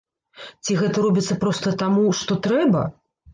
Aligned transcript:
Ці 0.63 0.77
гэта 0.79 1.03
робіцца 1.05 1.37
проста 1.43 1.75
таму, 1.83 2.07
што 2.21 2.39
трэба? 2.49 2.83